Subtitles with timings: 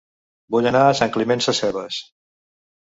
[0.55, 2.03] Vull anar a Sant Climent Sescebes